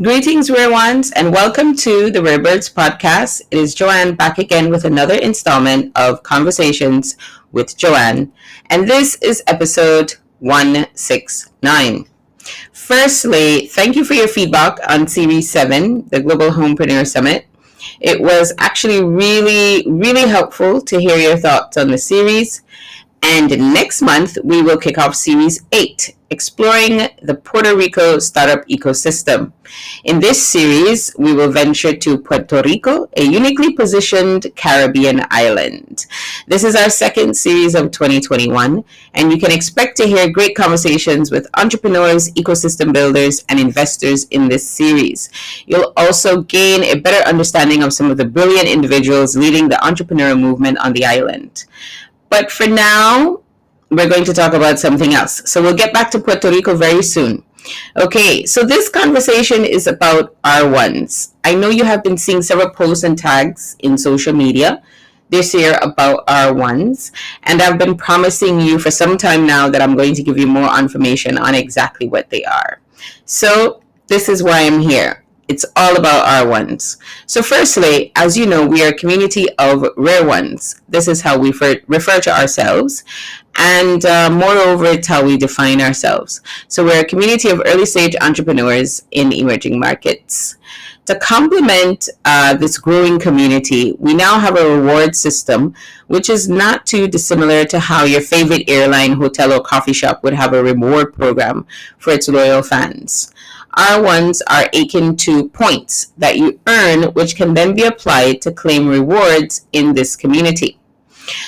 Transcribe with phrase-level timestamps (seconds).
[0.00, 3.42] Greetings, rare ones, and welcome to the Rare Birds podcast.
[3.50, 7.14] It is Joanne back again with another installment of Conversations
[7.52, 8.32] with Joanne,
[8.70, 12.06] and this is episode 169.
[12.72, 17.46] Firstly, thank you for your feedback on Series 7, the Global Homepreneur Summit.
[18.00, 22.62] It was actually really, really helpful to hear your thoughts on the series.
[23.22, 29.52] And next month, we will kick off Series 8, exploring the Puerto Rico startup ecosystem.
[30.04, 36.06] In this series, we will venture to Puerto Rico, a uniquely positioned Caribbean island.
[36.46, 38.82] This is our second series of 2021,
[39.14, 44.48] and you can expect to hear great conversations with entrepreneurs, ecosystem builders, and investors in
[44.48, 45.30] this series.
[45.66, 50.40] You'll also gain a better understanding of some of the brilliant individuals leading the entrepreneurial
[50.40, 51.66] movement on the island.
[52.30, 53.41] But for now,
[53.92, 55.42] we're going to talk about something else.
[55.44, 57.44] So we'll get back to Puerto Rico very soon.
[57.96, 61.34] Okay, so this conversation is about R1s.
[61.44, 64.82] I know you have been seeing several posts and tags in social media
[65.28, 67.12] this year about R1s,
[67.44, 70.46] and I've been promising you for some time now that I'm going to give you
[70.46, 72.80] more information on exactly what they are.
[73.24, 75.21] So this is why I'm here.
[75.52, 76.96] It's all about R1s.
[77.26, 80.80] So, firstly, as you know, we are a community of rare ones.
[80.88, 83.04] This is how we refer, refer to ourselves.
[83.58, 86.40] And uh, moreover, it's how we define ourselves.
[86.68, 90.56] So, we're a community of early stage entrepreneurs in emerging markets.
[91.04, 95.74] To complement uh, this growing community, we now have a reward system
[96.06, 100.32] which is not too dissimilar to how your favorite airline, hotel, or coffee shop would
[100.32, 101.66] have a reward program
[101.98, 103.34] for its loyal fans.
[103.76, 108.86] R1s are akin to points that you earn, which can then be applied to claim
[108.86, 110.78] rewards in this community.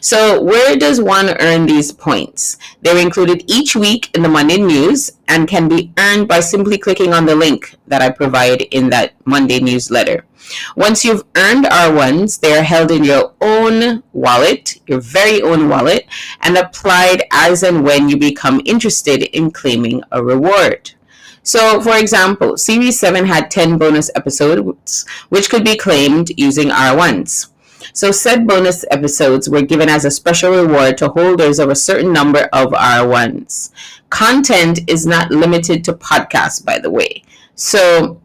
[0.00, 2.58] So, where does one earn these points?
[2.82, 7.12] They're included each week in the Monday news and can be earned by simply clicking
[7.12, 10.26] on the link that I provide in that Monday newsletter.
[10.76, 16.06] Once you've earned R1s, they are held in your own wallet, your very own wallet,
[16.42, 20.92] and applied as and when you become interested in claiming a reward.
[21.42, 27.48] So, for example, Series 7 had 10 bonus episodes, which could be claimed using R1s.
[27.92, 32.12] So, said bonus episodes were given as a special reward to holders of a certain
[32.12, 33.70] number of R1s.
[34.10, 37.24] Content is not limited to podcasts, by the way.
[37.54, 38.20] So,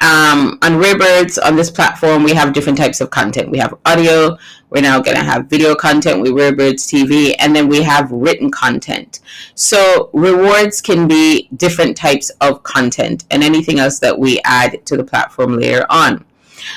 [0.00, 3.50] um, on Rarebirds, on this platform, we have different types of content.
[3.50, 4.36] We have audio,
[4.72, 8.50] we're now going to have video content with Rarebirds TV, and then we have written
[8.50, 9.20] content.
[9.54, 14.96] So rewards can be different types of content and anything else that we add to
[14.96, 16.24] the platform later on.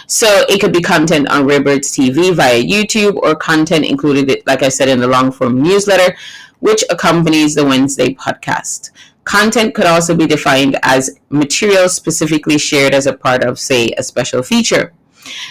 [0.07, 4.69] So it could be content on Rarebirds TV via YouTube or content included, like I
[4.69, 6.17] said, in the long form newsletter,
[6.59, 8.91] which accompanies the Wednesday podcast.
[9.23, 14.03] Content could also be defined as material specifically shared as a part of, say, a
[14.03, 14.91] special feature.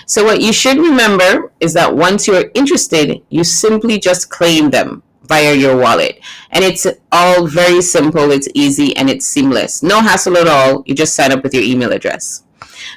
[0.07, 5.03] So what you should remember is that once you're interested, you simply just claim them
[5.25, 6.21] via your wallet.
[6.51, 9.83] And it's all very simple, it's easy, and it's seamless.
[9.83, 10.83] No hassle at all.
[10.87, 12.45] You just sign up with your email address.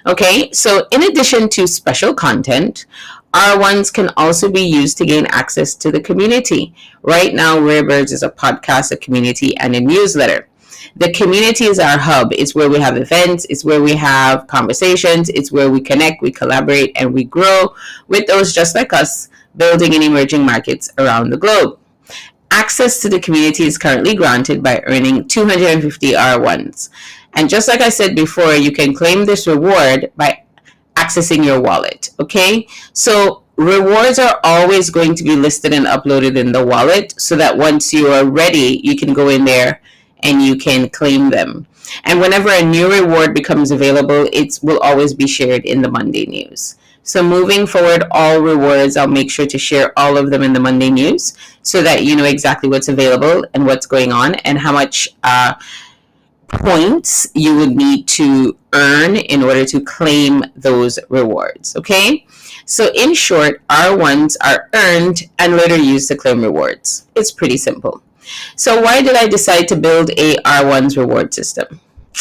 [0.05, 2.85] Okay, so in addition to special content,
[3.33, 6.73] R1s can also be used to gain access to the community.
[7.01, 10.47] Right now, Rarebirds is a podcast, a community, and a newsletter
[10.95, 12.33] the community is our hub.
[12.33, 16.31] It's where we have events, it's where we have conversations, it's where we connect, we
[16.31, 17.73] collaborate, and we grow
[18.07, 21.79] with those just like us building in emerging markets around the globe.
[22.51, 26.89] Access to the community is currently granted by earning 250 R1s.
[27.33, 30.43] And just like I said before, you can claim this reward by
[30.95, 32.09] accessing your wallet.
[32.19, 32.67] Okay?
[32.93, 37.57] So rewards are always going to be listed and uploaded in the wallet so that
[37.57, 39.81] once you are ready, you can go in there
[40.23, 41.67] and you can claim them.
[42.03, 46.25] And whenever a new reward becomes available, it will always be shared in the Monday
[46.25, 46.75] news.
[47.03, 50.59] So moving forward, all rewards, I'll make sure to share all of them in the
[50.59, 54.73] Monday news so that you know exactly what's available and what's going on and how
[54.73, 55.53] much uh,
[56.49, 61.77] points you would need to earn in order to claim those rewards.
[61.77, 62.25] Okay?
[62.65, 67.07] So in short, R1s are earned and later used to claim rewards.
[67.15, 68.01] It's pretty simple.
[68.55, 71.79] So why did I decide to build a R1's reward system?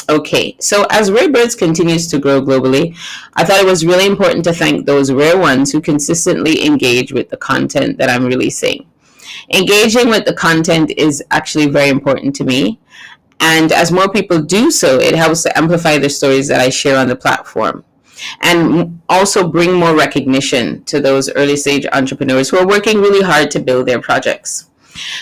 [0.09, 2.97] Okay, so as Rarebirds continues to grow globally,
[3.35, 7.31] I thought it was really important to thank those rare ones who consistently engage with
[7.31, 8.87] the content that I'm releasing.
[9.53, 12.79] Engaging with the content is actually very important to me.
[13.41, 16.99] And as more people do so, it helps to amplify the stories that I share
[16.99, 17.85] on the platform
[18.41, 23.51] and also bring more recognition to those early stage entrepreneurs who are working really hard
[23.53, 24.71] to build their projects.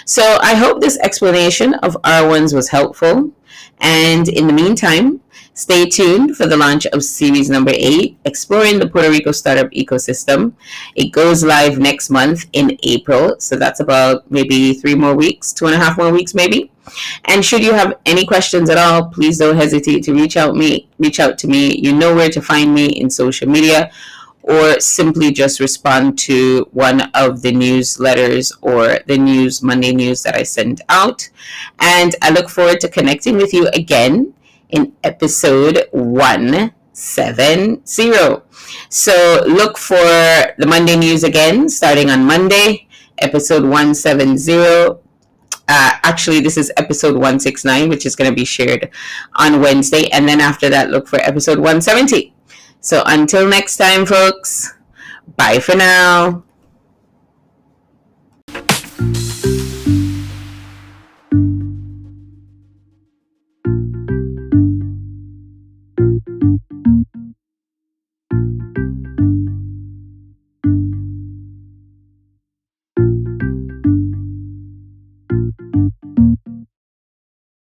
[0.05, 3.33] So I hope this explanation of R1s was helpful.
[3.81, 5.21] And in the meantime,
[5.57, 10.53] Stay tuned for the launch of series number eight, Exploring the Puerto Rico Startup Ecosystem.
[10.97, 15.67] It goes live next month in April, so that's about maybe three more weeks, two
[15.67, 16.73] and a half more weeks, maybe.
[17.27, 20.89] And should you have any questions at all, please don't hesitate to reach out me,
[20.99, 21.79] reach out to me.
[21.79, 23.93] You know where to find me in social media
[24.45, 30.37] or simply just respond to one of the newsletters or the news Monday news that
[30.37, 31.31] I send out.
[31.81, 34.35] And I look forward to connecting with you again
[34.69, 38.43] in episode 170.
[38.91, 42.87] So look for the Monday news again starting on Monday,
[43.19, 44.99] episode 170.
[45.67, 48.91] Uh, actually, this is episode 169, which is going to be shared
[49.37, 50.11] on Wednesday.
[50.11, 52.35] And then after that, look for episode 170.
[52.85, 54.75] So until next time, folks,
[55.39, 56.45] bye for now.